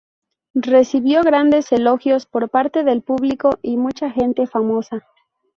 Recibió 0.55 1.21
grandes 1.21 1.71
elogios 1.71 2.25
por 2.25 2.49
parte 2.49 2.83
del 2.83 3.03
público 3.03 3.59
y 3.61 3.77
mucha 3.77 4.09
gente 4.09 4.47
famosa. 4.47 5.05